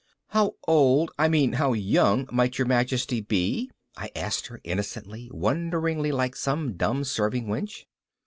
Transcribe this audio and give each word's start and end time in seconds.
"How 0.29 0.55
old, 0.67 1.11
I 1.19 1.27
mean 1.29 1.53
how 1.53 1.73
young 1.73 2.27
might 2.31 2.57
your 2.57 2.65
majesty 2.65 3.21
be?" 3.21 3.69
I 3.95 4.09
asked 4.15 4.47
her, 4.47 4.59
innocently 4.63 5.29
wonderingly 5.31 6.11
like 6.11 6.35
some 6.35 6.73
dumb 6.75 7.03
serving 7.03 7.45
wench. 7.45 7.83